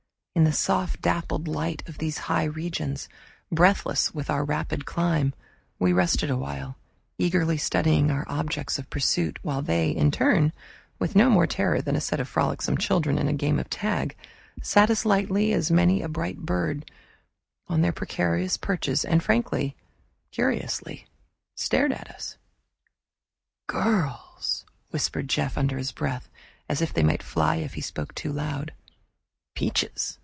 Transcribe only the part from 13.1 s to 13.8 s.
in a game of